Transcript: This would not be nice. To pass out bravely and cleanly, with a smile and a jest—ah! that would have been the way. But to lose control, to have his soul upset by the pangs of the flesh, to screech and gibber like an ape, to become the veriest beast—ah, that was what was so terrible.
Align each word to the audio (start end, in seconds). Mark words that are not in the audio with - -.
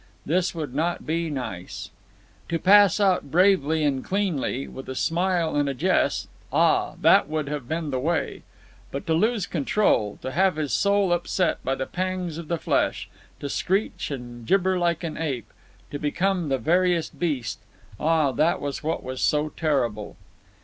This 0.25 0.55
would 0.55 0.73
not 0.73 1.05
be 1.05 1.29
nice. 1.29 1.91
To 2.49 2.57
pass 2.57 2.99
out 2.99 3.29
bravely 3.29 3.83
and 3.83 4.03
cleanly, 4.03 4.67
with 4.67 4.89
a 4.89 4.95
smile 4.95 5.55
and 5.55 5.69
a 5.69 5.75
jest—ah! 5.75 6.95
that 6.99 7.27
would 7.29 7.47
have 7.49 7.67
been 7.67 7.91
the 7.91 7.99
way. 7.99 8.41
But 8.91 9.05
to 9.05 9.13
lose 9.13 9.45
control, 9.45 10.17
to 10.23 10.31
have 10.31 10.55
his 10.55 10.73
soul 10.73 11.13
upset 11.13 11.63
by 11.63 11.75
the 11.75 11.85
pangs 11.85 12.39
of 12.39 12.47
the 12.47 12.57
flesh, 12.57 13.09
to 13.41 13.47
screech 13.47 14.09
and 14.09 14.43
gibber 14.47 14.79
like 14.79 15.03
an 15.03 15.17
ape, 15.17 15.53
to 15.91 15.99
become 15.99 16.49
the 16.49 16.57
veriest 16.57 17.19
beast—ah, 17.19 18.31
that 18.31 18.59
was 18.59 18.81
what 18.81 19.03
was 19.03 19.21
so 19.21 19.49
terrible. 19.49 20.15